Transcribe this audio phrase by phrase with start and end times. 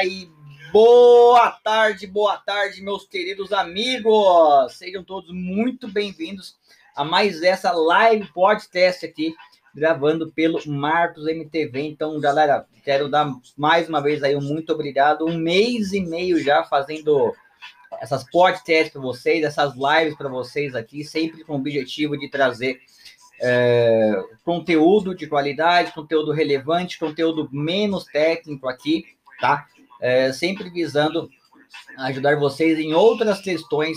[0.00, 0.28] e
[0.72, 4.72] boa tarde, boa tarde, meus queridos amigos.
[4.72, 6.56] Sejam todos muito bem-vindos
[6.96, 9.34] a mais essa live podcast aqui,
[9.74, 11.82] gravando pelo Marcos MTV.
[11.82, 15.26] Então, galera, quero dar mais uma vez aí um muito obrigado.
[15.26, 17.34] Um mês e meio já fazendo
[18.00, 22.80] essas podcasts para vocês, essas lives para vocês aqui, sempre com o objetivo de trazer
[23.42, 29.04] é, conteúdo de qualidade, conteúdo relevante, conteúdo menos técnico aqui,
[29.38, 29.66] tá?
[30.02, 31.30] É, sempre visando
[31.98, 33.96] ajudar vocês em outras questões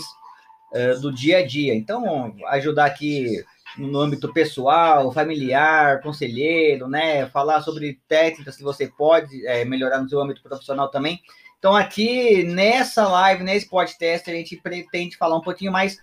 [0.72, 1.74] é, do dia a dia.
[1.74, 3.44] Então, ajudar aqui
[3.76, 7.26] no âmbito pessoal, familiar, conselheiro, né?
[7.26, 11.20] Falar sobre técnicas que você pode é, melhorar no seu âmbito profissional também.
[11.58, 15.98] Então, aqui nessa live, nesse podcast, a gente pretende falar um pouquinho mais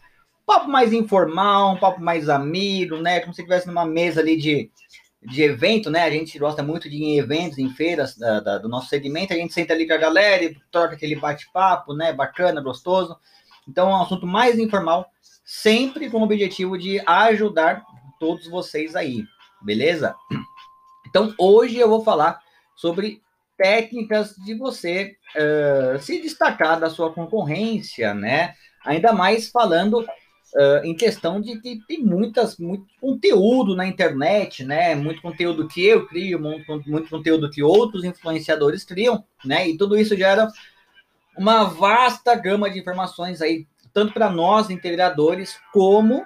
[0.45, 3.21] papo mais informal, um papo mais amigo, né?
[3.21, 4.70] Como se estivesse numa mesa ali de,
[5.26, 6.04] de evento, né?
[6.04, 9.36] A gente gosta muito de em eventos, em feiras da, da, do nosso segmento, a
[9.36, 12.12] gente senta ali com a galera e troca aquele bate-papo, né?
[12.12, 13.18] Bacana, gostoso.
[13.68, 15.10] Então, é um assunto mais informal,
[15.46, 17.84] sempre com o objetivo de ajudar
[18.20, 19.24] todos vocês aí,
[19.62, 20.15] beleza?
[21.07, 22.40] Então, hoje eu vou falar
[22.76, 23.21] sobre
[23.58, 28.54] técnicas de você uh, se destacar da sua concorrência, né?
[28.85, 30.05] Ainda mais falando
[30.55, 34.93] Uh, em questão de que tem muitas, muito conteúdo na internet, né?
[34.93, 39.68] Muito conteúdo que eu crio, muito, muito conteúdo que outros influenciadores criam, né?
[39.68, 40.48] E tudo isso gera
[41.35, 46.24] uma vasta gama de informações aí, tanto para nós integradores, como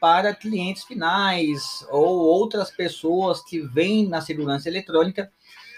[0.00, 5.30] para clientes finais ou outras pessoas que vêm na segurança eletrônica,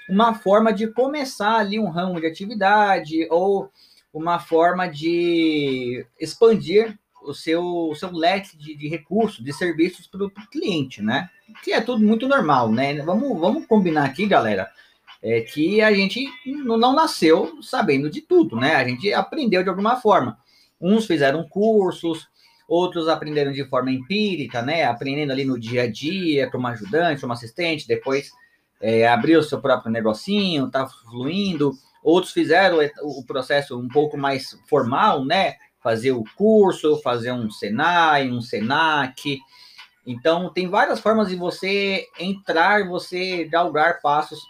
[0.09, 3.71] uma forma de começar ali um ramo de atividade ou
[4.13, 10.25] uma forma de expandir o seu, o seu leque de, de recursos, de serviços para
[10.25, 11.29] o cliente, né?
[11.63, 13.01] Que é tudo muito normal, né?
[13.03, 14.71] Vamos, vamos combinar aqui, galera,
[15.23, 18.77] é que a gente não nasceu sabendo de tudo, né?
[18.77, 20.39] A gente aprendeu de alguma forma.
[20.81, 22.29] Uns fizeram cursos,
[22.69, 24.85] outros aprenderam de forma empírica, né?
[24.85, 28.31] Aprendendo ali no dia a dia, como ajudante, como assistente, depois
[28.81, 31.73] é, abriu o seu próprio negocinho, tá fluindo.
[32.03, 35.57] Outros fizeram o processo um pouco mais formal, né?
[35.83, 39.39] Fazer o curso, fazer um Senai, um Senac.
[40.07, 44.41] Então, tem várias formas de você entrar, você galgar passos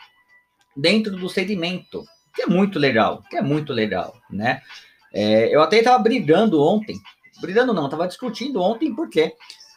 [0.77, 4.63] dentro do segmento, que é muito legal, que é muito legal, né?
[5.13, 7.01] É, eu até estava brigando ontem,
[7.41, 9.35] brigando não, estava discutindo ontem porque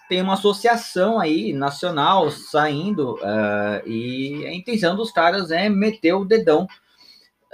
[0.09, 6.25] tem uma associação aí nacional saindo uh, e a intenção dos caras é meter o
[6.25, 6.67] dedão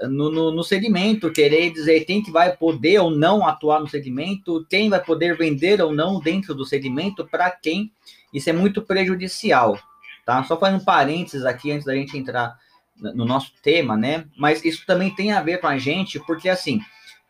[0.03, 4.65] no, no, no, segmento, querer dizer quem que vai poder ou não atuar no segmento,
[4.69, 7.91] quem vai poder vender ou não dentro do segmento, para quem.
[8.33, 9.79] Isso é muito prejudicial,
[10.25, 10.43] tá?
[10.43, 12.57] Só fazendo um parênteses aqui antes da gente entrar
[12.95, 14.25] no nosso tema, né?
[14.37, 16.79] Mas isso também tem a ver com a gente, porque assim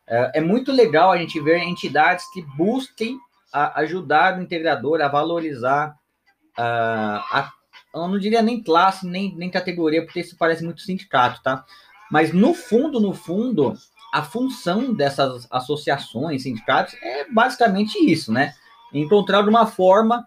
[0.08, 3.20] é, é muito legal a gente ver entidades que busquem
[3.52, 5.96] a ajudar o integrador a valorizar
[6.58, 7.52] uh, a,
[7.94, 11.66] eu não diria nem classe, nem, nem categoria, porque isso parece muito sindicato, tá?
[12.12, 13.74] Mas no fundo, no fundo,
[14.14, 18.54] a função dessas associações, sindicatos, é basicamente isso, né?
[18.94, 20.26] Encontrar uma forma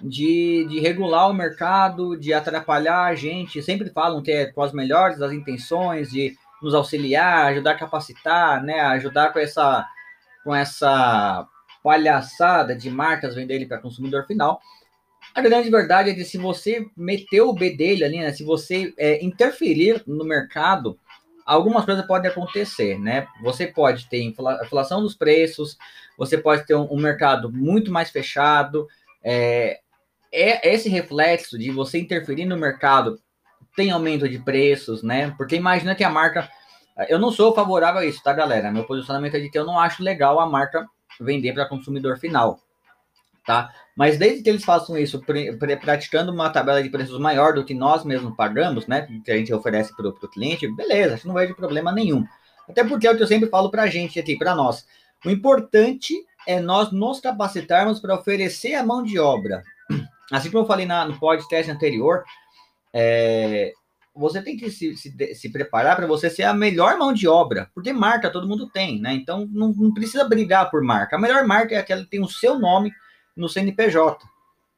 [0.00, 3.62] de, de regular o mercado, de atrapalhar a gente.
[3.62, 8.62] Sempre falam que é com as melhores das intenções, de nos auxiliar, ajudar a capacitar,
[8.62, 8.80] né?
[8.80, 9.86] Ajudar com essa,
[10.44, 11.46] com essa
[11.82, 14.60] palhaçada de marcas vender para consumidor final.
[15.34, 18.32] A grande verdade é que se você meter o B dele ali, né?
[18.32, 20.98] Se você é, interferir no mercado,
[21.52, 23.26] algumas coisas podem acontecer, né?
[23.42, 25.76] Você pode ter inflação dos preços,
[26.16, 28.86] você pode ter um, um mercado muito mais fechado.
[29.22, 29.80] É,
[30.32, 33.20] é, esse reflexo de você interferir no mercado
[33.76, 35.34] tem aumento de preços, né?
[35.36, 36.48] Porque imagina que a marca.
[37.08, 38.70] Eu não sou favorável a isso, tá, galera?
[38.70, 40.86] Meu posicionamento é de que eu não acho legal a marca
[41.20, 42.60] vender para consumidor final
[43.46, 43.72] tá?
[43.96, 45.20] Mas desde que eles façam isso
[45.80, 49.06] praticando uma tabela de preços maior do que nós mesmos pagamos, né?
[49.24, 52.24] Que a gente oferece para o cliente, beleza, que não vai de problema nenhum.
[52.68, 54.86] Até porque é o que eu sempre falo para a gente aqui, para nós.
[55.24, 56.14] O importante
[56.46, 59.62] é nós nos capacitarmos para oferecer a mão de obra.
[60.30, 62.24] Assim como eu falei na, no podcast anterior,
[62.94, 63.72] é,
[64.14, 67.70] você tem que se, se, se preparar para você ser a melhor mão de obra,
[67.74, 69.12] porque marca todo mundo tem, né?
[69.14, 71.16] Então não, não precisa brigar por marca.
[71.16, 72.90] A melhor marca é aquela que tem o seu nome
[73.36, 74.24] no CNPJ.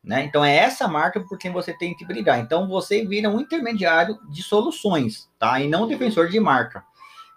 [0.02, 0.24] Né?
[0.24, 2.38] Então é essa marca por quem você tem que brigar.
[2.38, 5.58] Então você vira um intermediário de soluções, tá?
[5.60, 6.84] E não defensor de marca.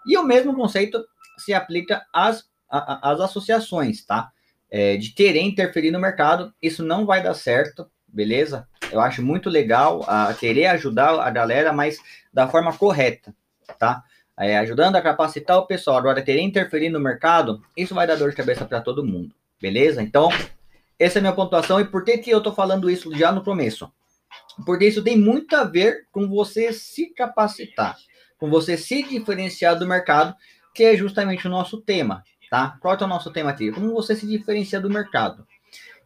[0.06, 1.02] E o mesmo conceito
[1.38, 4.30] se aplica às, às associações, tá?
[4.70, 8.68] É, de querer interferir no mercado, isso não vai dar certo, beleza?
[8.92, 11.98] Eu acho muito legal a querer ajudar a galera, mas
[12.30, 13.34] da forma correta,
[13.78, 14.04] tá?
[14.38, 18.30] é, ajudando a capacitar o pessoal, agora querer interferir no mercado, isso vai dar dor
[18.30, 20.00] de cabeça para todo mundo, beleza?
[20.00, 20.28] Então,
[20.98, 23.44] essa é a minha pontuação e por que, que eu tô falando isso já no
[23.44, 23.90] começo?
[24.66, 27.96] Porque isso tem muito a ver com você se capacitar,
[28.38, 30.34] com você se diferenciar do mercado,
[30.74, 32.76] que é justamente o nosso tema, tá?
[32.80, 33.70] Qual é o nosso tema aqui?
[33.70, 35.46] Como você se diferencia do mercado.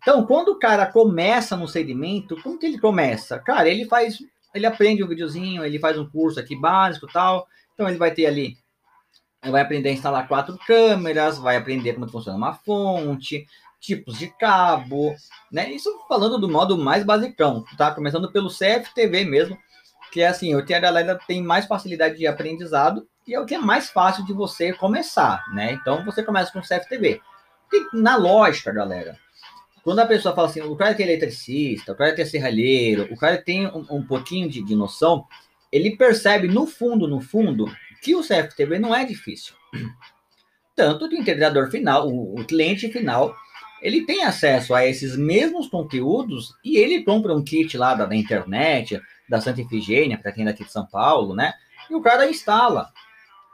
[0.03, 3.39] Então, quando o cara começa no segmento, como que ele começa?
[3.39, 4.19] Cara, ele faz,
[4.53, 8.27] ele aprende um videozinho, ele faz um curso aqui básico tal, então ele vai ter
[8.27, 8.56] ali,
[9.44, 13.47] vai aprender a instalar quatro câmeras, vai aprender como funciona uma fonte,
[13.82, 15.14] tipos de cabo,
[15.50, 15.70] né?
[15.73, 17.90] Isso falando do modo mais basicão, tá?
[17.90, 19.58] Começando pelo CFTV mesmo,
[20.12, 23.44] que é assim, o que a galera tem mais facilidade de aprendizado e é o
[23.44, 25.73] que é mais fácil de você começar, né?
[25.73, 27.20] Então você começa com CFTV.
[27.93, 29.19] Na lógica, galera,
[29.82, 33.08] quando a pessoa fala assim, o cara que é eletricista, o cara que é serralheiro,
[33.12, 35.26] o cara tem um, um pouquinho de, de noção,
[35.73, 37.64] ele percebe no fundo, no fundo,
[38.00, 39.55] que o CFTV não é difícil.
[40.76, 43.34] Tanto do integrador final, o, o cliente final,
[43.82, 48.14] ele tem acesso a esses mesmos conteúdos e ele compra um kit lá da, da
[48.14, 51.52] internet, da Santa Ifigênia, para quem é daqui de São Paulo, né?
[51.90, 52.90] E o cara instala.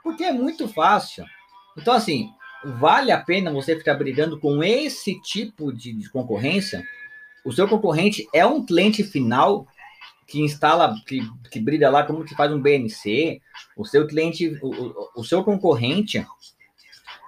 [0.03, 1.25] Porque é muito fácil.
[1.75, 2.29] Então, assim,
[2.63, 6.83] vale a pena você ficar brigando com esse tipo de, de concorrência?
[7.43, 9.65] O seu concorrente é um cliente final
[10.27, 13.41] que instala, que, que brilha lá como que faz um BNC,
[13.75, 16.23] o seu cliente, o, o seu concorrente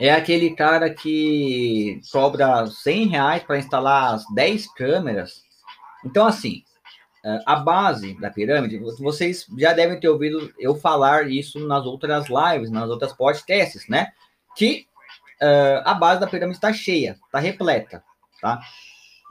[0.01, 5.43] é aquele cara que cobra 100 reais para instalar as 10 câmeras.
[6.03, 6.63] Então, assim,
[7.23, 12.25] eh, a base da pirâmide, vocês já devem ter ouvido eu falar isso nas outras
[12.27, 14.11] lives, nas outras podcasts, né?
[14.55, 14.87] Que
[15.39, 18.03] uh, a base da pirâmide está cheia, está repleta,
[18.41, 18.59] tá?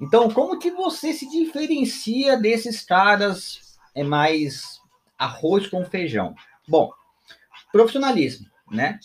[0.00, 4.81] Então, como que você se diferencia desses caras é mais
[5.19, 6.32] arroz com feijão?
[6.69, 6.93] Bom,
[7.72, 9.00] profissionalismo, né?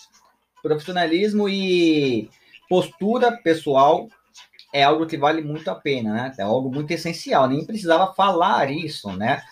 [0.65, 2.27] Profissionalismo e
[2.67, 4.09] postura pessoal
[4.73, 6.33] é algo que vale muito a pena, né?
[6.39, 7.47] É algo muito essencial.
[7.47, 9.43] Nem precisava falar isso, né?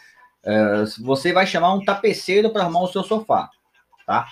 [0.44, 3.48] Uh, você vai chamar um tapeceiro para arrumar o seu sofá,
[4.07, 4.27] tá?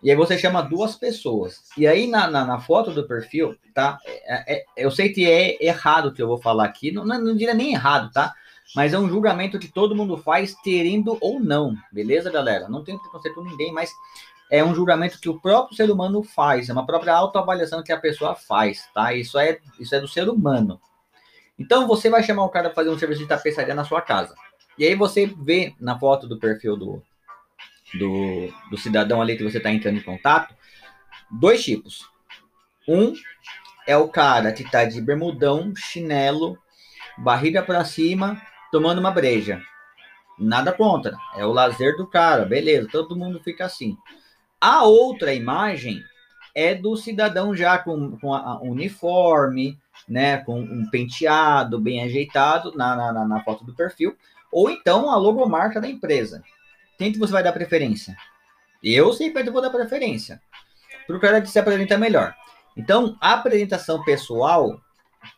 [0.00, 1.64] E aí você chama duas pessoas.
[1.76, 3.98] E aí na, na, na foto do perfil, tá?
[4.06, 7.20] É, é, eu sei que é errado o que eu vou falar aqui, não, não,
[7.20, 8.32] não diria nem errado, tá?
[8.76, 12.68] Mas é um julgamento que todo mundo faz, querendo ou não, beleza, galera?
[12.68, 13.90] Não tem preconceito com ninguém, mas
[14.52, 17.98] é um julgamento que o próprio ser humano faz, é uma própria autoavaliação que a
[17.98, 19.14] pessoa faz, tá?
[19.14, 20.78] Isso é, isso é do ser humano.
[21.58, 24.34] Então você vai chamar o cara para fazer um serviço de tapeçaria na sua casa.
[24.76, 27.02] E aí você vê na foto do perfil do,
[27.94, 30.54] do, do cidadão ali que você está entrando em contato,
[31.30, 32.06] dois tipos.
[32.86, 33.14] Um
[33.86, 36.58] é o cara que está de bermudão, chinelo,
[37.16, 38.38] barriga para cima,
[38.70, 39.62] tomando uma breja.
[40.38, 43.96] Nada contra, é o lazer do cara, beleza, todo mundo fica assim.
[44.62, 46.00] A outra imagem
[46.54, 49.76] é do cidadão já com, com a, a uniforme,
[50.08, 54.16] né, com um penteado bem ajeitado na, na, na foto do perfil,
[54.52, 56.42] ou então a logomarca da empresa
[57.02, 58.16] quem que você vai dar preferência?
[58.80, 60.40] Eu sempre vou dar preferência
[61.04, 62.32] para o cara que se apresenta melhor.
[62.76, 64.80] Então, a apresentação pessoal,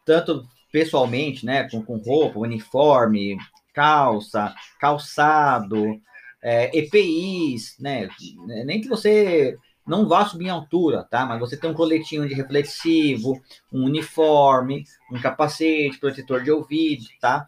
[0.05, 3.39] tanto pessoalmente, né, com, com roupa, uniforme,
[3.73, 5.99] calça, calçado,
[6.45, 8.07] é, EPIs, né,
[8.67, 9.57] nem que você
[9.87, 11.25] não vá subir em altura, tá?
[11.27, 13.41] Mas você tem um coletinho de reflexivo,
[13.73, 17.47] um uniforme, um capacete, protetor de ouvido, tá?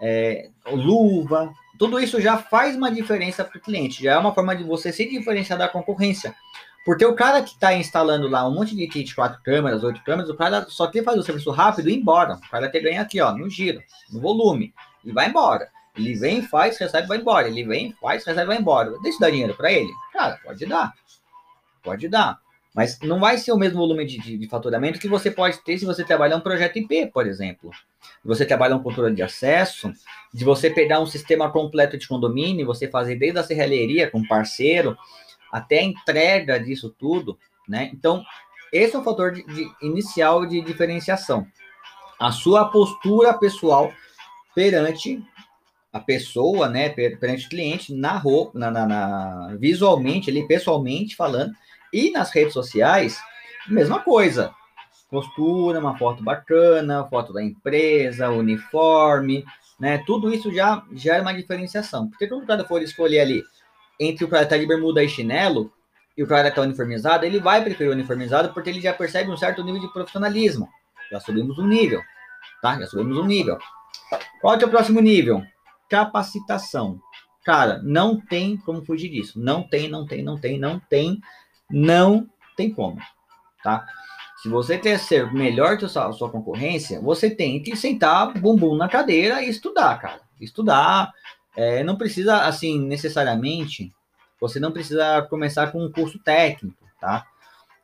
[0.00, 4.54] É, luva, tudo isso já faz uma diferença para o cliente, já é uma forma
[4.54, 6.34] de você se diferenciar da concorrência.
[6.84, 10.28] Porque o cara que está instalando lá um monte de kit, quatro câmeras, oito câmeras,
[10.28, 12.34] o cara só quer fazer o serviço rápido e ir embora.
[12.34, 13.80] O cara quer ganhar aqui, ó, no giro,
[14.10, 15.70] no volume, e vai embora.
[15.96, 17.48] Ele vem, faz, recebe, vai embora.
[17.48, 18.90] Ele vem, faz, recebe, vai embora.
[19.02, 19.90] Deixa eu dar dinheiro para ele?
[20.12, 20.92] Cara, pode dar.
[21.82, 22.40] Pode dar.
[22.74, 25.76] Mas não vai ser o mesmo volume de, de, de, faturamento que você pode ter
[25.76, 27.70] se você trabalhar um projeto IP, por exemplo.
[28.24, 29.92] Você trabalhar um controle de acesso,
[30.32, 34.96] de você pegar um sistema completo de condomínio, você fazer desde a serralheria com parceiro,
[35.52, 37.90] até a entrega disso tudo, né?
[37.92, 38.24] Então,
[38.72, 41.46] esse é o fator de, de inicial de diferenciação.
[42.18, 43.92] A sua postura pessoal
[44.54, 45.22] perante
[45.92, 51.52] a pessoa, né, perante o cliente, na roupa, na, na, na, visualmente, ali, pessoalmente falando,
[51.92, 53.20] e nas redes sociais,
[53.68, 54.54] mesma coisa.
[55.10, 59.44] Postura, uma foto bacana, foto da empresa, uniforme,
[59.78, 60.02] né?
[60.06, 62.08] Tudo isso já gera uma diferenciação.
[62.08, 63.42] Porque quando o cara for escolher ali
[64.00, 65.70] entre o cara tá de bermuda e chinelo
[66.16, 69.62] e o cara tá uniformizado, ele vai preferir uniformizado porque ele já percebe um certo
[69.62, 70.68] nível de profissionalismo.
[71.10, 72.00] Já subimos um nível,
[72.62, 72.78] tá?
[72.78, 73.58] Já subimos um nível.
[74.40, 75.42] Qual é o próximo nível?
[75.92, 76.98] Capacitação.
[77.44, 79.38] cara, não tem como fugir disso.
[79.38, 81.20] Não tem, não tem, não tem, não tem,
[81.70, 82.98] não tem como,
[83.62, 83.84] tá?
[84.40, 88.32] Se você quer ser melhor que a sua, a sua concorrência, você tem que sentar
[88.32, 90.22] bumbum na cadeira e estudar, cara.
[90.40, 91.12] Estudar.
[91.54, 93.92] É, não precisa, assim, necessariamente,
[94.40, 97.26] você não precisa começar com um curso técnico, tá?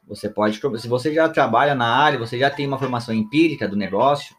[0.07, 3.77] Você pode, se você já trabalha na área, você já tem uma formação empírica do
[3.77, 4.35] negócio,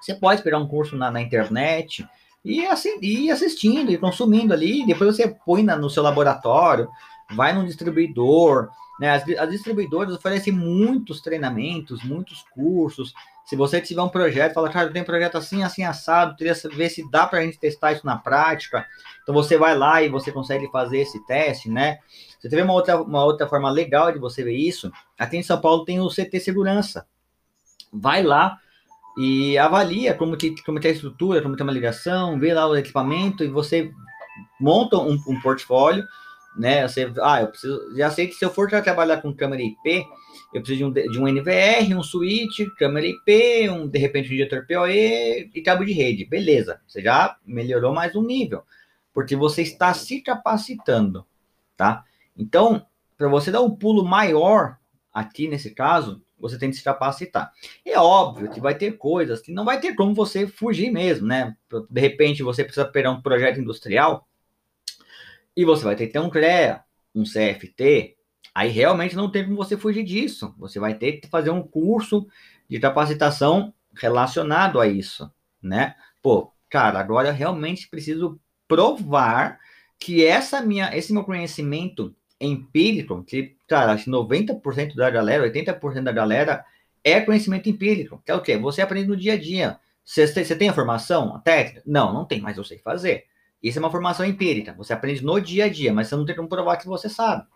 [0.00, 2.04] você pode pegar um curso na, na internet
[2.44, 4.84] e assim, ir assistindo e consumindo ali.
[4.84, 6.88] Depois você põe na, no seu laboratório,
[7.34, 8.68] vai num distribuidor,
[9.00, 9.10] né?
[9.10, 13.14] As, as, distribuidoras oferecem muitos treinamentos, muitos cursos.
[13.46, 16.54] Se você tiver um projeto, fala, cara, eu tenho um projeto assim, assim, assado, queria
[16.72, 18.86] ver se dá para a gente testar isso na prática.
[19.22, 21.98] Então você vai lá e você consegue fazer esse teste, né?
[22.38, 24.92] Você teve uma outra, uma outra forma legal de você ver isso.
[25.18, 27.06] Aqui em São Paulo tem o CT Segurança.
[27.92, 28.58] Vai lá
[29.18, 32.66] e avalia como que como que é a estrutura, como tem uma ligação, vê lá
[32.66, 33.90] o equipamento e você
[34.60, 36.04] monta um, um portfólio
[36.56, 36.86] né?
[36.86, 40.06] Você, ah, eu preciso, já sei que se eu for trabalhar com câmera IP,
[40.52, 44.34] eu preciso de um, de um NVR, um switch, câmera IP, um, de repente um
[44.34, 46.24] injetor PoE e cabo de rede.
[46.24, 48.62] Beleza, você já melhorou mais um nível,
[49.12, 51.26] porque você está se capacitando,
[51.76, 52.04] tá?
[52.36, 54.76] Então, para você dar um pulo maior
[55.12, 57.52] aqui nesse caso, você tem que se capacitar.
[57.84, 61.56] É óbvio que vai ter coisas que não vai ter como você fugir mesmo, né?
[61.90, 64.28] De repente você precisa pegar um projeto industrial,
[65.56, 66.82] e você vai ter que ter um CREA,
[67.14, 68.16] um CFT,
[68.54, 70.54] aí realmente não tem como você fugir disso.
[70.58, 72.26] Você vai ter que fazer um curso
[72.68, 75.30] de capacitação relacionado a isso,
[75.62, 75.94] né?
[76.20, 79.60] Pô, cara, agora eu realmente preciso provar
[79.98, 86.02] que essa minha, esse meu conhecimento empírico, que, cara, acho que 90% da galera, 80%
[86.02, 86.64] da galera
[87.02, 88.56] é conhecimento empírico, que é o quê?
[88.56, 89.78] Você aprende no dia a dia.
[90.04, 91.82] Você, tem a formação, a técnica?
[91.86, 93.24] Não, não tem, mas eu sei fazer.
[93.62, 94.74] Isso é uma formação empírica.
[94.74, 97.46] Você aprende no dia a dia, mas você não tem como provar que você sabe.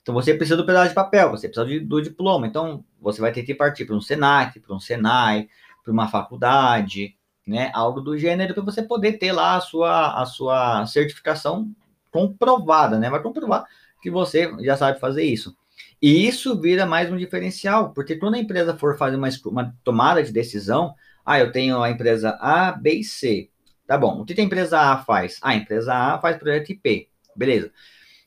[0.00, 2.46] Então você precisa do pedaço de papel, você precisa de, do diploma.
[2.46, 5.48] Então você vai ter que partir para um Senac, para um Senai,
[5.82, 7.70] para uma faculdade, né?
[7.74, 11.70] Algo do gênero para você poder ter lá a sua, a sua certificação
[12.10, 13.10] comprovada, né?
[13.10, 13.66] Vai comprovar
[14.04, 15.56] que você já sabe fazer isso.
[16.00, 20.22] E isso vira mais um diferencial, porque quando a empresa for fazer uma, uma tomada
[20.22, 20.94] de decisão,
[21.24, 23.48] ah, eu tenho a empresa A, B e C.
[23.86, 24.20] Tá bom.
[24.20, 25.38] O que a empresa A faz?
[25.40, 27.08] Ah, a empresa A faz projeto IP.
[27.34, 27.72] Beleza.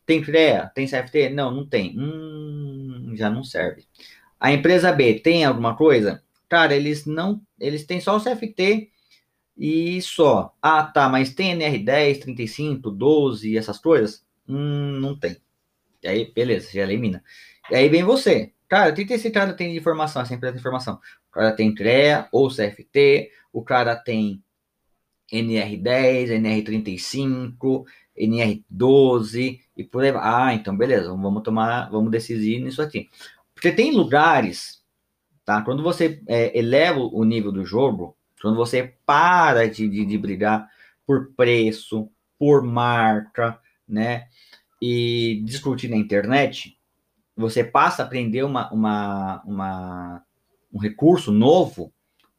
[0.03, 0.71] Tem CREA?
[0.73, 1.29] Tem CFT?
[1.29, 1.95] Não, não tem.
[1.95, 3.85] Hum, já não serve.
[4.39, 6.23] A empresa B tem alguma coisa?
[6.49, 7.39] Cara, eles não.
[7.59, 8.89] Eles têm só o CFT
[9.55, 10.55] e só.
[10.59, 14.25] Ah, tá, mas tem NR10, 35, 12, essas coisas?
[14.47, 15.37] Hum, não tem.
[16.07, 17.21] E aí, beleza, já elimina.
[17.69, 18.53] E aí vem você.
[18.69, 20.99] Cara, o que esse cara tem de informação, essa empresa de informação?
[21.29, 24.41] O cara tem CREA ou CFT, o cara tem
[25.31, 27.83] NR10, NR35,
[28.17, 30.21] NR12 e por aí vai.
[30.23, 33.09] Ah, então beleza, vamos tomar, vamos decidir nisso aqui.
[33.53, 34.81] Porque tem lugares,
[35.43, 35.61] tá?
[35.61, 40.69] Quando você é, eleva o nível do jogo, quando você para de, de, de brigar
[41.05, 42.09] por preço,
[42.39, 44.27] por marca, né?
[44.81, 46.77] E discutir na internet,
[47.35, 50.23] você passa a aprender uma, uma, uma,
[50.71, 51.93] um recurso novo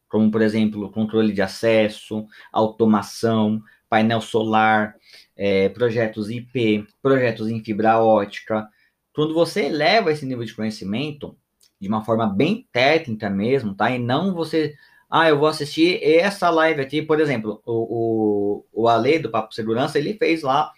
[0.09, 4.95] como por exemplo controle de acesso, automação, painel solar,
[5.37, 8.67] é, projetos IP, projetos em fibra ótica.
[9.13, 11.37] Quando você eleva esse nível de conhecimento
[11.79, 13.91] de uma forma bem técnica mesmo, tá?
[13.91, 14.75] E não você,
[15.09, 19.53] ah, eu vou assistir essa live aqui, por exemplo, o, o, o Ale do Papo
[19.53, 20.71] Segurança, ele fez lá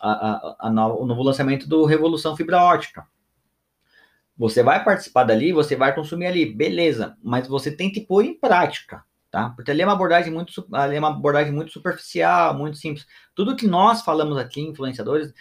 [0.00, 3.06] a, a, a o novo lançamento do Revolução Fibra Ótica.
[4.36, 8.32] Você vai participar dali, você vai consumir ali, beleza, mas você tem que pôr em
[8.32, 9.50] prática, tá?
[9.50, 13.06] Porque ali é uma abordagem muito, ali é uma abordagem muito superficial, muito simples.
[13.34, 15.34] Tudo que nós falamos aqui, influenciadores,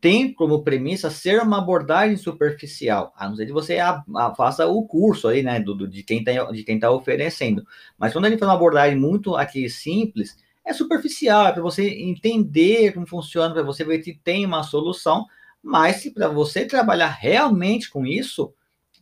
[0.00, 4.64] tem como premissa ser uma abordagem superficial, a não ser que você a, a, faça
[4.64, 7.66] o curso aí, né, do, do, de quem está de quem tá oferecendo.
[7.98, 12.92] Mas quando gente faz uma abordagem muito aqui simples, é superficial, é para você entender
[12.92, 15.24] como funciona, para você ver que tem uma solução,
[15.62, 18.52] mas se para você trabalhar realmente com isso,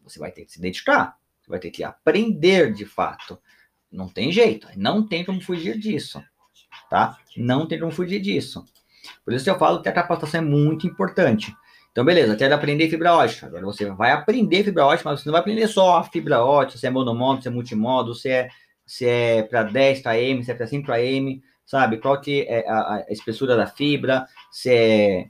[0.02, 3.38] você vai ter que se dedicar, você vai ter que aprender de fato.
[3.90, 6.22] Não tem jeito, não tem como fugir disso,
[6.90, 7.16] tá?
[7.34, 8.64] Não tem como fugir disso.
[9.24, 11.54] Por isso eu falo que a capacitação é muito importante.
[11.92, 13.46] Então, beleza, quero aprender fibra ótica.
[13.46, 16.78] Agora você vai aprender fibra ótica, mas você não vai aprender só a fibra ótica,
[16.78, 18.48] se é monomodo, se é multimodo, se é,
[18.84, 21.98] se é para 10 km, se é para 5 km, sabe?
[21.98, 25.28] Qual que é a, a espessura da fibra, se é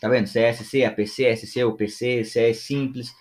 [0.00, 0.26] Tá vendo?
[0.26, 3.14] CSC, APC, SC, UPC, CE simples.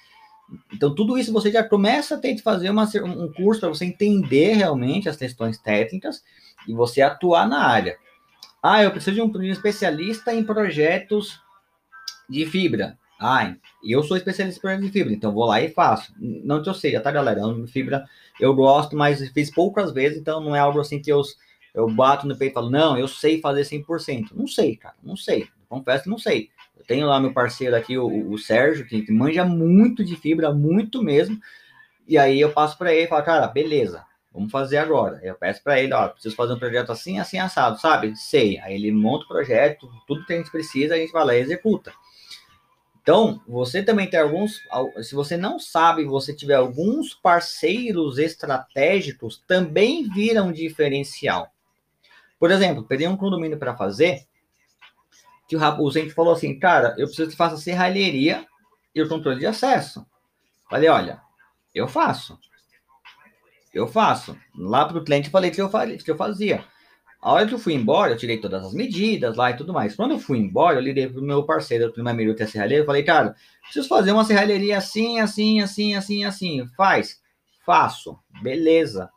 [0.73, 3.85] Então, tudo isso você já começa a ter que fazer uma, um curso para você
[3.85, 6.23] entender realmente as questões técnicas
[6.67, 7.97] e você atuar na área.
[8.63, 11.39] Ah, eu preciso de um, de um especialista em projetos
[12.29, 12.97] de fibra.
[13.19, 16.13] Ah, eu sou especialista em projetos de fibra, então vou lá e faço.
[16.17, 17.41] Não que eu seja, tá, galera?
[17.67, 18.05] Fibra
[18.39, 21.21] eu gosto, mas fiz poucas vezes, então não é algo assim que eu,
[21.73, 24.31] eu bato no peito e falo, não, eu sei fazer 100%.
[24.33, 25.47] Não sei, cara, não sei.
[25.67, 26.49] Confesso que não sei.
[26.77, 31.03] Eu tenho lá meu parceiro aqui, o, o Sérgio, que, manja muito de fibra, muito
[31.03, 31.39] mesmo.
[32.07, 35.19] E aí eu passo para ele e falo, cara, beleza, vamos fazer agora.
[35.21, 38.15] Eu peço para ele, ó, preciso fazer um projeto assim, assim, assado, sabe?
[38.15, 38.57] Sei.
[38.59, 41.41] Aí ele monta o projeto, tudo que a gente precisa, a gente vai lá e
[41.41, 41.93] executa.
[43.01, 44.61] Então, você também tem alguns.
[45.01, 51.51] Se você não sabe, você tiver alguns parceiros estratégicos, também viram diferencial.
[52.39, 54.25] Por exemplo, peguei um condomínio para fazer,
[55.47, 58.45] que o, o falou assim, cara, eu preciso que faça serralheria
[58.93, 60.05] e o controle de acesso.
[60.69, 61.21] Falei, olha,
[61.73, 62.39] eu faço.
[63.73, 64.37] Eu faço.
[64.55, 65.69] Lá para o cliente falei que eu,
[66.03, 66.63] que eu fazia.
[67.21, 69.95] A hora que eu fui embora, eu tirei todas as medidas lá e tudo mais.
[69.95, 72.85] Quando eu fui embora, eu liguei pro meu parceiro, pro meu amigo que é serralheiro,
[72.85, 76.67] falei, cara, preciso fazer uma serralheria assim, assim, assim, assim, assim.
[76.77, 77.21] Faz?
[77.65, 78.17] Faço.
[78.41, 79.09] Beleza.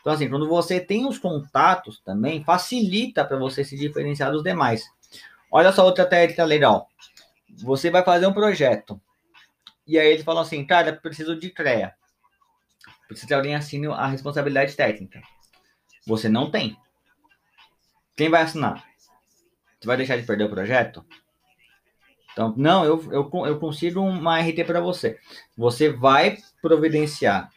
[0.00, 4.84] Então, assim, quando você tem os contatos também, facilita para você se diferenciar dos demais.
[5.50, 6.88] Olha só outra técnica legal.
[7.58, 9.00] Você vai fazer um projeto.
[9.86, 11.94] E aí ele falou assim, cara, preciso de CREA.
[13.06, 15.20] Precisa que alguém assine a responsabilidade técnica.
[16.06, 16.76] Você não tem.
[18.16, 18.84] Quem vai assinar?
[19.78, 21.04] Você vai deixar de perder o projeto?
[22.32, 25.18] Então, não, eu, eu, eu consigo uma RT para você.
[25.56, 27.50] Você vai providenciar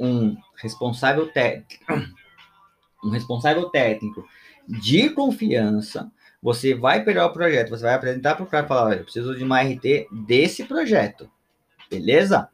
[0.00, 1.84] um responsável técnico,
[3.04, 4.26] um responsável técnico
[4.66, 6.10] de confiança.
[6.42, 9.04] Você vai pegar o projeto, você vai apresentar para o cara e falar: olha, eu
[9.04, 11.30] preciso de uma RT desse projeto.
[11.90, 12.48] Beleza?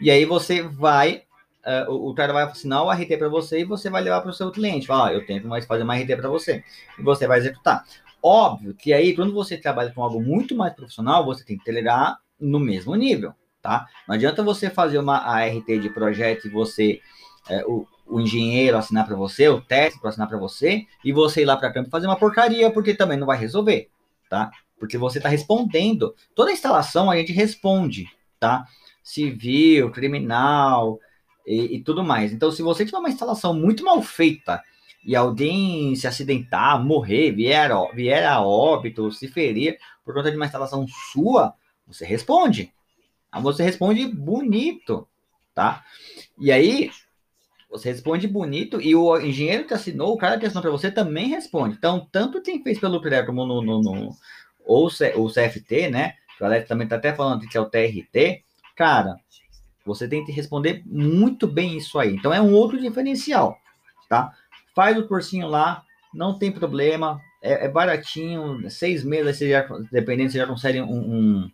[0.00, 1.24] E aí você vai
[1.66, 4.30] uh, o, o, cara vai assinar o RT para você e você vai levar para
[4.30, 4.86] o seu cliente.
[4.86, 6.64] Falar, ah, eu tenho que fazer uma RT para você.
[6.98, 7.84] E você vai executar.
[8.22, 12.18] Óbvio que aí, quando você trabalha com algo muito mais profissional, você tem que delegar
[12.38, 13.86] no mesmo nível, tá?
[14.06, 17.00] Não adianta você fazer uma ART de projeto e você,
[17.48, 21.44] é, o, o engenheiro assinar para você, o técnico assinar para você, e você ir
[21.44, 23.88] lá para campo fazer uma porcaria, porque também não vai resolver,
[24.28, 24.50] tá?
[24.78, 26.14] Porque você está respondendo.
[26.34, 28.06] Toda instalação a gente responde,
[28.38, 28.64] tá?
[29.02, 30.98] Civil, criminal,
[31.46, 32.32] e, e tudo mais.
[32.32, 34.62] Então, se você tiver uma instalação muito mal feita
[35.04, 40.46] e alguém se acidentar, morrer, vier, vier a óbito, se ferir por conta de uma
[40.46, 41.54] instalação sua,
[41.86, 42.72] você responde.
[43.40, 45.08] Você responde bonito,
[45.54, 45.84] tá?
[46.38, 46.90] E aí,
[47.72, 51.28] você responde bonito e o engenheiro que assinou, o cara que assinou para você também
[51.28, 51.74] responde.
[51.76, 54.10] Então, tanto quem fez pelo PRE como no, no, no
[54.64, 56.14] ou o CFT, né?
[56.40, 58.44] O Alex também tá até falando que é o TRT.
[58.76, 59.16] Cara,
[59.86, 62.14] você tem que responder muito bem isso aí.
[62.14, 63.56] Então é um outro diferencial,
[64.08, 64.32] tá?
[64.74, 65.82] Faz o cursinho lá,
[66.14, 70.92] não tem problema, é, é baratinho, seis meses, você já, dependendo, você já consegue um,
[70.92, 71.50] um,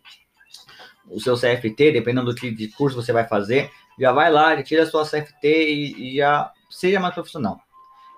[1.09, 4.63] o seu CFT, dependendo do tipo de curso você vai fazer, já vai lá, já
[4.63, 7.59] tira a sua CFT e, e já seja mais profissional.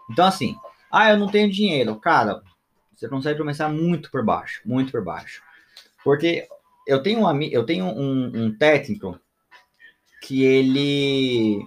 [0.10, 0.56] Então, assim,
[0.92, 1.96] ah, eu não tenho dinheiro.
[1.96, 2.42] Cara,
[2.96, 5.42] você consegue começar muito por baixo, muito por baixo.
[6.04, 6.48] Porque
[6.88, 9.20] eu tenho um, eu tenho um, um técnico
[10.22, 11.66] que ele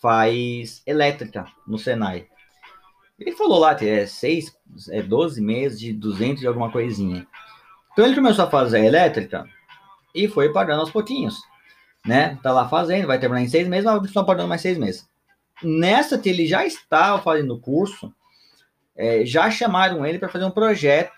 [0.00, 2.28] faz elétrica no Senai.
[3.18, 4.56] Ele falou lá que é 6,
[4.90, 7.26] é 12 meses de 200 e alguma coisinha.
[7.92, 9.46] Então ele começou a fazer elétrica
[10.14, 11.40] e foi pagando aos pouquinhos,
[12.04, 12.38] né?
[12.42, 15.08] Tá lá fazendo, vai terminar em seis meses, mas continuar pagando mais seis meses.
[15.62, 18.12] Nessa que ele já estava fazendo o curso,
[18.96, 21.12] é, já chamaram ele para fazer um projeto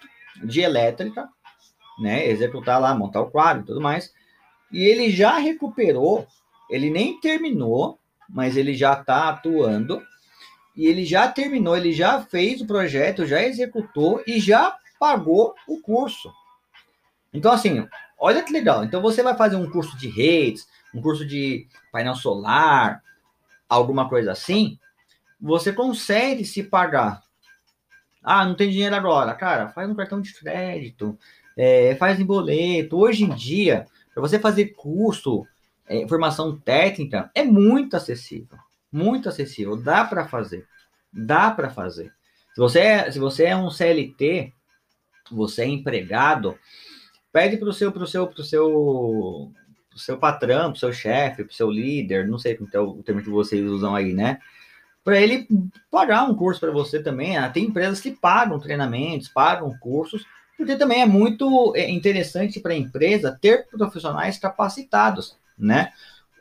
[0.44, 1.28] de elétrica,
[1.98, 2.26] né?
[2.28, 4.12] Executar lá, montar o quadro e tudo mais.
[4.70, 6.26] E ele já recuperou,
[6.70, 10.02] ele nem terminou, mas ele já está atuando.
[10.76, 15.80] E ele já terminou, ele já fez o projeto, já executou e já pagou o
[15.80, 16.30] curso.
[17.32, 17.86] Então, assim,
[18.18, 18.84] olha que legal.
[18.84, 23.02] Então, você vai fazer um curso de redes, um curso de painel solar,
[23.68, 24.78] alguma coisa assim,
[25.38, 27.22] você consegue se pagar.
[28.22, 29.34] Ah, não tem dinheiro agora.
[29.34, 31.18] Cara, faz um cartão de crédito,
[31.56, 32.96] é, faz em boleto.
[32.96, 35.46] Hoje em dia, para você fazer curso,
[35.86, 38.58] é, formação técnica, é muito acessível.
[38.90, 39.76] Muito acessível.
[39.76, 40.66] Dá para fazer.
[41.12, 42.10] Dá para fazer.
[42.54, 44.52] Se você, é, se você é um CLT,
[45.30, 46.58] você é empregado,
[47.30, 49.52] pede para o seu, pro seu, pro seu,
[49.96, 53.30] pro seu patrão, pro seu chefe, pro seu líder, não sei é o termo que
[53.30, 54.38] vocês usam aí, né?
[55.02, 55.48] Para ele
[55.90, 57.36] pagar um curso para você também.
[57.36, 62.72] Ah, tem empresas que pagam treinamentos, pagam cursos porque também é muito é, interessante para
[62.72, 65.92] a empresa ter profissionais capacitados, né?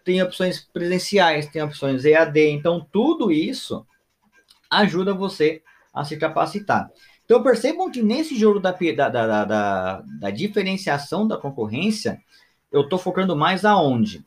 [0.04, 3.86] Tem opções presenciais, tem opções EAD, então tudo isso
[4.70, 5.62] ajuda você
[5.94, 6.90] a se capacitar.
[7.26, 12.20] Então percebam que nesse jogo da, da, da, da, da diferenciação da concorrência,
[12.76, 14.26] eu estou focando mais aonde?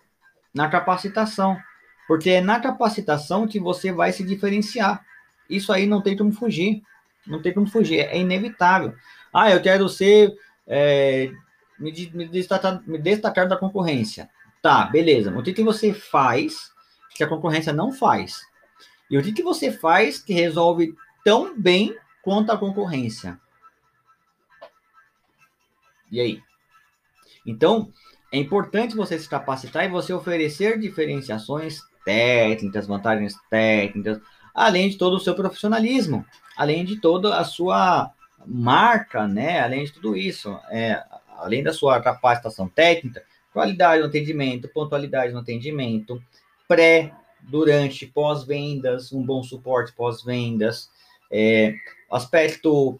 [0.54, 1.58] Na capacitação.
[2.06, 5.04] Porque é na capacitação que você vai se diferenciar.
[5.50, 6.82] Isso aí não tem como fugir.
[7.26, 7.98] Não tem como fugir.
[7.98, 8.94] É inevitável.
[9.32, 10.34] Ah, eu quero ser.
[10.66, 11.30] É,
[11.78, 14.30] me, me, destacar, me destacar da concorrência.
[14.62, 15.30] Tá, beleza.
[15.38, 16.72] O que, que você faz
[17.14, 18.40] que a concorrência não faz?
[19.10, 23.38] E o que, que você faz que resolve tão bem quanto a concorrência?
[26.10, 26.42] E aí?
[27.44, 27.92] Então,
[28.30, 34.20] é importante você se capacitar e você oferecer diferenciações técnicas, vantagens técnicas,
[34.54, 36.24] além de todo o seu profissionalismo,
[36.56, 38.12] além de toda a sua
[38.46, 39.60] marca, né?
[39.60, 41.02] Além de tudo isso, é,
[41.36, 46.22] além da sua capacitação técnica, qualidade no atendimento, pontualidade no atendimento,
[46.66, 50.90] pré, durante, pós-vendas, um bom suporte pós-vendas,
[51.30, 51.74] é,
[52.10, 52.98] aspecto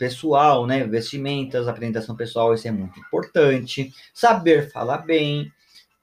[0.00, 0.82] pessoal, né?
[0.84, 3.92] Vestimentas, apresentação pessoal, isso é muito importante.
[4.14, 5.52] Saber falar bem,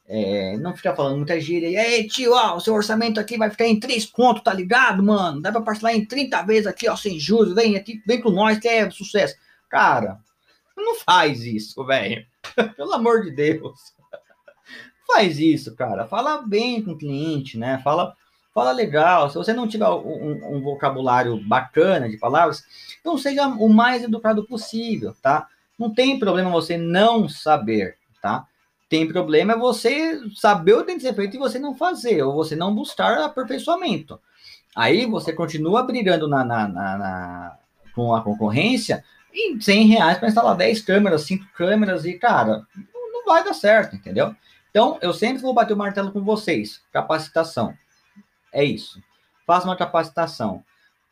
[0.08, 1.68] é, não ficar falando muita gíria.
[1.68, 5.02] E aí, tio, ó, o seu orçamento aqui vai ficar em três contos, tá ligado,
[5.02, 5.42] mano?
[5.42, 7.56] Dá pra parcelar em 30 vezes aqui, ó, sem juros.
[7.56, 9.36] Vem aqui, vem com nós que é sucesso.
[9.68, 10.20] Cara,
[10.78, 12.24] não faz isso, velho.
[12.78, 13.80] Pelo amor de Deus.
[15.08, 16.06] Faz isso, cara.
[16.06, 17.80] Fala bem com o cliente, né?
[17.82, 18.14] Fala,
[18.58, 19.30] fala legal.
[19.30, 22.64] Se você não tiver um, um vocabulário bacana de palavras,
[23.00, 25.48] então seja o mais educado possível, tá?
[25.78, 28.48] Não tem problema você não saber, tá?
[28.90, 32.24] Tem problema é você saber o que tem que ser feito e você não fazer,
[32.24, 34.20] ou você não buscar aperfeiçoamento.
[34.76, 37.58] Aí você continua brigando na, na, na, na
[37.94, 42.66] com a concorrência em 100 reais para instalar 10 câmeras, 5 câmeras e, cara,
[43.14, 44.36] não vai dar certo, entendeu?
[44.72, 46.82] Então, eu sempre vou bater o martelo com vocês.
[46.92, 47.76] Capacitação.
[48.52, 49.02] É isso.
[49.46, 50.64] Faça uma capacitação.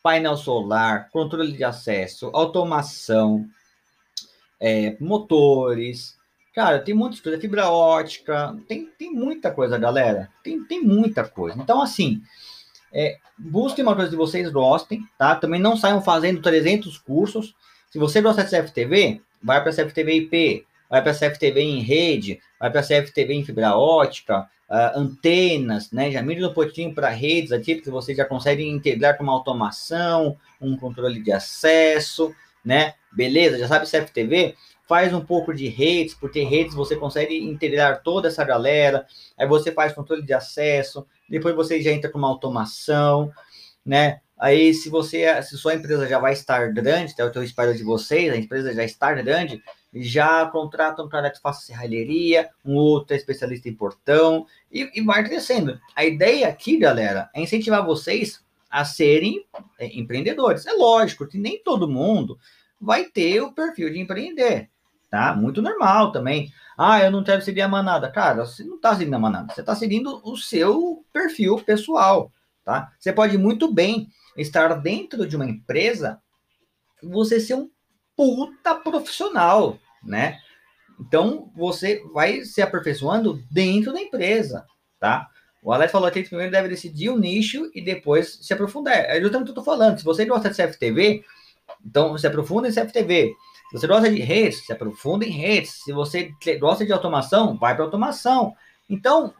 [0.01, 3.47] Painel solar, controle de acesso, automação,
[4.59, 6.15] é, motores.
[6.53, 7.41] Cara, tem muitas coisas.
[7.41, 8.55] Fibra ótica.
[8.67, 10.29] Tem, tem muita coisa, galera.
[10.43, 11.59] Tem, tem muita coisa.
[11.59, 12.21] Então, assim,
[12.93, 15.35] é, busquem uma coisa que vocês gostem, tá?
[15.35, 17.55] Também não saiam fazendo 300 cursos.
[17.89, 22.71] Se você gosta de CFTV, vai para CFTV IP, vai para CFTV em rede, vai
[22.71, 26.11] para CFTV em fibra ótica, uh, antenas, né?
[26.11, 30.77] Já mira um pouquinho para redes porque você já consegue integrar com uma automação, um
[30.77, 32.93] controle de acesso, né?
[33.11, 34.55] Beleza, já sabe CFTV?
[34.87, 39.05] Faz um pouco de redes, porque redes você consegue integrar toda essa galera,
[39.37, 43.31] aí você faz controle de acesso, depois você já entra com uma automação,
[43.85, 44.21] né?
[44.37, 48.31] Aí, se você, se sua empresa já vai estar grande, até o espero de vocês,
[48.31, 53.69] a empresa já está grande, já contrata um cara que faça serralheria, um outro especialista
[53.69, 55.79] em portão, e, e vai crescendo.
[55.95, 59.45] A ideia aqui, galera, é incentivar vocês a serem
[59.79, 60.65] é, empreendedores.
[60.65, 62.37] É lógico que nem todo mundo
[62.79, 64.69] vai ter o perfil de empreender,
[65.09, 65.33] tá?
[65.33, 66.51] Muito normal também.
[66.77, 68.11] Ah, eu não quero seguir a manada.
[68.11, 72.29] Cara, você não está seguindo a manada, você está seguindo o seu perfil pessoal,
[72.65, 72.91] tá?
[72.99, 76.21] Você pode muito bem estar dentro de uma empresa,
[77.01, 77.69] você ser um
[78.15, 80.37] puta profissional, né?
[80.99, 84.65] Então, você vai se aperfeiçoando dentro da empresa,
[84.99, 85.29] tá?
[85.61, 88.93] O Alex falou aqui que primeiro deve decidir o nicho e depois se aprofundar.
[88.93, 89.97] É justamente o que eu tô falando.
[89.97, 91.25] Se você gosta de CFTV,
[91.83, 93.33] então se aprofunda em CFTV.
[93.71, 95.81] Se você gosta de redes, se aprofunda em redes.
[95.83, 98.55] Se você gosta de automação, vai para automação.
[98.87, 99.33] Então,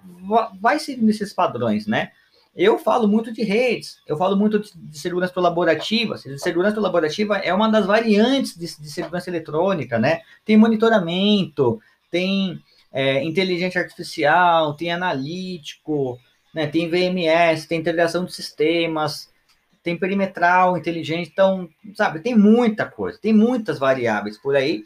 [0.60, 2.12] vai seguindo esses padrões, né?
[2.56, 6.18] Eu falo muito de redes, eu falo muito de segurança colaborativa.
[6.38, 10.22] Segurança colaborativa é uma das variantes de, de segurança eletrônica, né?
[10.46, 12.62] Tem monitoramento, tem
[12.94, 16.18] é, inteligência artificial, tem analítico,
[16.54, 16.66] né?
[16.66, 19.30] tem VMS, tem integração de sistemas,
[19.84, 21.30] tem perimetral inteligente.
[21.34, 24.86] Então, sabe, tem muita coisa, tem muitas variáveis por aí.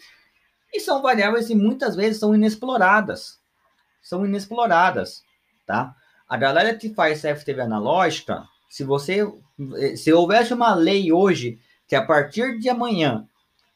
[0.74, 3.40] E são variáveis que muitas vezes são inexploradas.
[4.02, 5.24] São inexploradas,
[5.68, 5.96] tá?
[6.30, 9.28] A galera que faz CFTV analógica, se você
[9.98, 13.26] se houvesse uma lei hoje que a partir de amanhã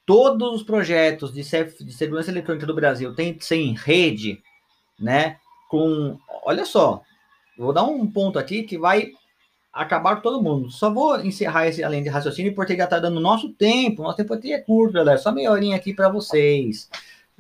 [0.06, 4.42] todos os projetos de, CF, de segurança eletrônica do Brasil têm que ser em rede,
[5.00, 5.38] né?
[5.68, 7.02] Com, olha só,
[7.58, 9.12] vou dar um ponto aqui que vai
[9.74, 10.70] acabar com todo mundo.
[10.70, 14.04] Só vou encerrar esse além de raciocínio porque já está dando nosso tempo.
[14.04, 15.18] Nosso tempo aqui é curto, galera.
[15.18, 16.88] Só meia horinha aqui para vocês.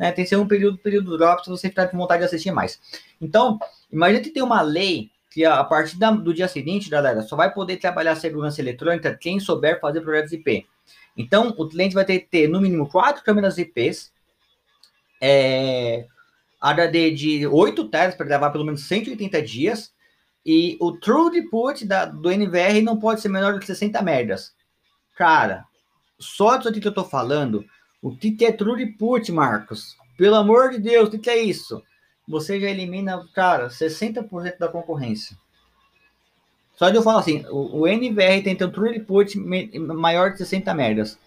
[0.03, 0.11] Né?
[0.11, 2.77] Tem que ser um período, período drop se você ficar com vontade de assistir mais.
[3.21, 3.57] Então,
[3.89, 7.53] imagina que tem uma lei que a partir da, do dia seguinte, galera, só vai
[7.53, 10.67] poder trabalhar segurança eletrônica quem souber fazer projetos IP.
[11.15, 14.11] Então, o cliente vai ter que ter, no mínimo, quatro câmeras IPs,
[15.21, 16.05] é,
[16.59, 19.93] HD de 8 teras para gravar pelo menos 180 dias,
[20.45, 24.53] e o true throughput da, do NVR não pode ser menor do que 60 megas.
[25.15, 25.63] Cara,
[26.19, 27.63] só disso aqui que eu tô falando,
[28.03, 29.95] o que, é Truliput, Marcos?
[30.17, 31.81] Pelo amor de Deus, o que, que é isso?
[32.27, 35.37] Você já elimina, cara, 60% da concorrência.
[36.75, 41.17] Só de eu falar assim, o, o NVR tem um Truliput maior de 60 megas.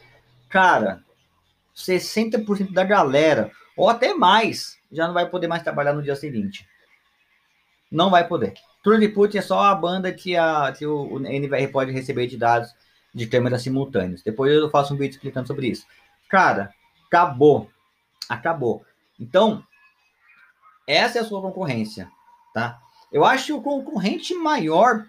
[0.50, 1.02] Cara,
[1.74, 6.68] 60% da galera, ou até mais, já não vai poder mais trabalhar no dia seguinte.
[7.90, 8.52] Não vai poder.
[8.84, 12.68] Truliput é só a banda que, a, que o, o NVR pode receber de dados
[13.14, 14.22] de câmeras simultâneas.
[14.22, 15.86] Depois eu faço um vídeo explicando sobre isso.
[16.28, 16.70] Cara,
[17.06, 17.70] acabou.
[18.28, 18.84] Acabou.
[19.18, 19.62] Então,
[20.86, 22.10] essa é a sua concorrência,
[22.52, 22.78] tá?
[23.12, 25.06] Eu acho que o concorrente maior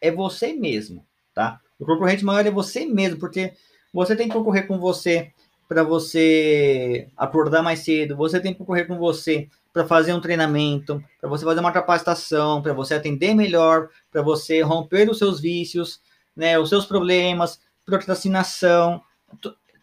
[0.00, 1.04] é você mesmo,
[1.34, 1.60] tá?
[1.78, 3.52] O concorrente maior é você mesmo, porque
[3.92, 5.32] você tem que concorrer com você
[5.68, 11.02] para você acordar mais cedo, você tem que concorrer com você para fazer um treinamento,
[11.20, 16.00] para você fazer uma capacitação, para você atender melhor, para você romper os seus vícios,
[16.34, 19.02] né, os seus problemas, procrastinação.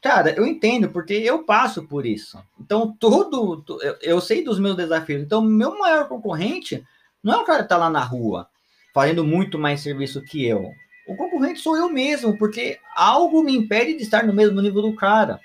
[0.05, 2.37] Cara, eu entendo, porque eu passo por isso.
[2.61, 3.65] Então, tudo,
[4.03, 5.19] eu sei dos meus desafios.
[5.19, 6.83] Então, meu maior concorrente
[7.23, 8.47] não é o cara que está lá na rua,
[8.93, 10.69] fazendo muito mais serviço que eu.
[11.07, 14.95] O concorrente sou eu mesmo, porque algo me impede de estar no mesmo nível do
[14.95, 15.39] cara,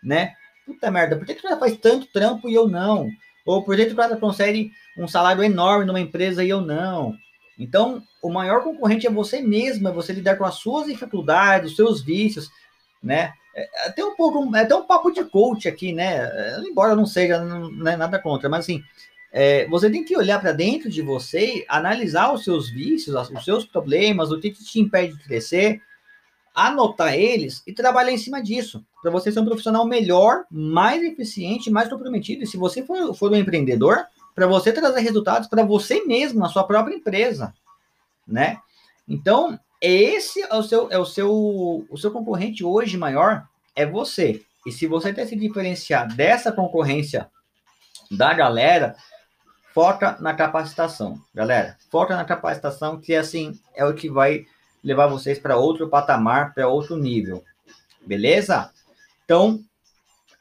[0.00, 0.34] né?
[0.64, 3.08] Puta merda, por que, o cara faz tanto trampo e eu não?
[3.44, 7.16] Ou por que o cara consegue um salário enorme numa empresa e eu não?
[7.58, 11.76] Então, o maior concorrente é você mesmo, é você lidar com as suas dificuldades, os
[11.76, 12.48] seus vícios,
[13.04, 13.32] né?
[13.54, 16.28] É até um pouco, é até um papo de coach aqui, né?
[16.66, 18.82] Embora não seja não é nada contra, mas assim,
[19.30, 23.64] é, você tem que olhar para dentro de você, analisar os seus vícios, os seus
[23.64, 25.80] problemas, o que te impede de crescer,
[26.54, 31.70] anotar eles e trabalhar em cima disso, para você ser um profissional melhor, mais eficiente,
[31.70, 32.44] mais comprometido.
[32.44, 36.48] E se você for, for um empreendedor, para você trazer resultados para você mesmo, na
[36.48, 37.52] sua própria empresa,
[38.26, 38.58] né?
[39.08, 39.58] Então,
[39.92, 44.42] esse é o seu, é o seu, o seu concorrente hoje maior é você.
[44.66, 47.30] E se você quer se diferenciar dessa concorrência
[48.10, 48.96] da galera,
[49.74, 51.76] foca na capacitação, galera.
[51.90, 54.46] Foca na capacitação, que assim é o que vai
[54.82, 57.44] levar vocês para outro patamar, para outro nível.
[58.06, 58.70] Beleza?
[59.24, 59.60] Então,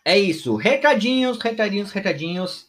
[0.05, 0.55] é isso.
[0.55, 2.67] Recadinhos, recadinhos, recadinhos.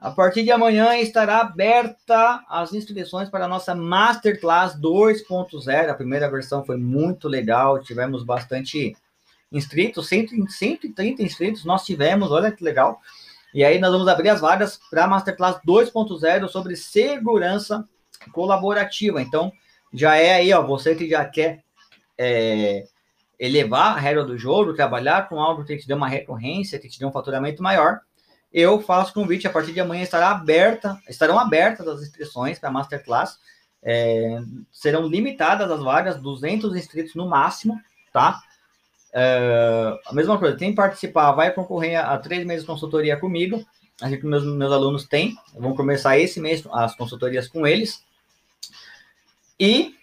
[0.00, 5.90] A partir de amanhã estará aberta as inscrições para a nossa Masterclass 2.0.
[5.90, 8.96] A primeira versão foi muito legal, tivemos bastante
[9.52, 12.98] inscritos, 130 inscritos nós tivemos, olha que legal.
[13.52, 17.86] E aí nós vamos abrir as vagas para a Masterclass 2.0 sobre segurança
[18.32, 19.20] colaborativa.
[19.20, 19.52] Então,
[19.92, 21.62] já é aí, ó, você que já quer
[22.16, 22.86] é,
[23.38, 26.98] elevar a regra do jogo, trabalhar com algo que te dê uma recorrência, que te
[26.98, 28.00] dê um faturamento maior,
[28.52, 32.72] eu faço convite, a partir de amanhã estará aberta, estarão abertas as inscrições para a
[32.72, 33.38] Masterclass,
[33.82, 34.40] é,
[34.72, 37.80] serão limitadas as vagas, 200 inscritos no máximo,
[38.12, 38.40] tá?
[39.12, 43.64] É, a mesma coisa, quem participar vai concorrer a, a três meses de consultoria comigo.
[44.00, 48.04] A gente, meus, meus alunos têm, vão começar esse mês as consultorias com eles.
[49.58, 49.94] E,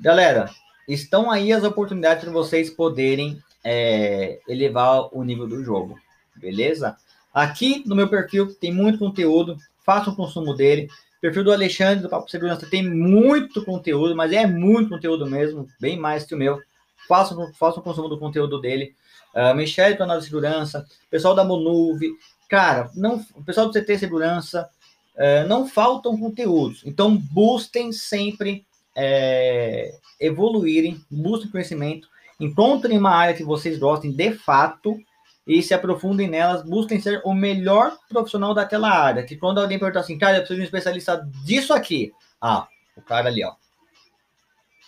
[0.00, 0.50] galera,
[0.88, 5.98] estão aí as oportunidades para vocês poderem é, elevar o nível do jogo,
[6.34, 6.96] beleza?
[7.32, 10.88] Aqui no meu perfil tem muito conteúdo, faça o consumo dele.
[11.20, 15.96] Perfil do Alexandre do Papo Segurança tem muito conteúdo, mas é muito conteúdo mesmo, bem
[15.96, 16.60] mais que o meu
[17.08, 18.94] façam, façam o consumo do conteúdo dele.
[19.34, 22.10] Uh, Michele do Análise de Segurança, pessoal da Monuve,
[22.48, 24.68] cara, não, o pessoal do CT Segurança,
[25.14, 26.82] uh, não faltam conteúdos.
[26.84, 34.98] Então, busquem sempre é, evoluírem, busquem conhecimento, encontrem uma área que vocês gostem de fato
[35.46, 39.24] e se aprofundem nelas, busquem ser o melhor profissional daquela área.
[39.24, 42.12] Que quando alguém perguntar assim, cara, eu preciso de um especialista disso aqui.
[42.40, 43.54] Ah, o cara ali, ó.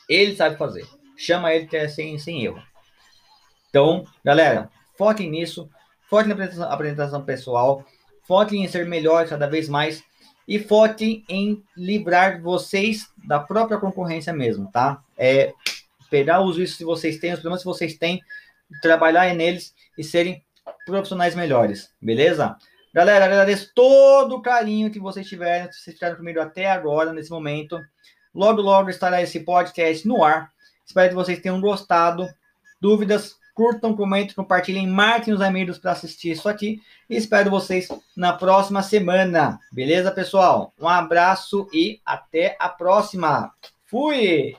[0.08, 0.86] Ele sabe fazer
[1.16, 2.62] chama ele que é sem, sem erro.
[3.68, 5.68] Então, galera, foquem nisso,
[6.08, 7.84] foquem na apresentação, apresentação pessoal,
[8.26, 10.02] foquem em ser melhor cada vez mais
[10.46, 15.02] e foquem em livrar vocês da própria concorrência mesmo, tá?
[15.16, 15.52] É
[16.10, 18.20] pegar os vícios que vocês têm, os problemas que vocês têm,
[18.80, 20.43] trabalhar neles e serem
[20.86, 22.56] profissionais melhores, beleza?
[22.92, 27.30] Galera, agradeço todo o carinho que vocês tiveram, que vocês ficaram comigo até agora, nesse
[27.30, 27.80] momento.
[28.32, 30.52] Logo, logo estará esse podcast no ar.
[30.86, 32.28] Espero que vocês tenham gostado.
[32.80, 36.80] Dúvidas, curtam, comentem, compartilhem, marquem os amigos para assistir isso aqui.
[37.08, 39.58] E espero vocês na próxima semana.
[39.72, 40.72] Beleza, pessoal?
[40.80, 43.52] Um abraço e até a próxima.
[43.86, 44.56] Fui!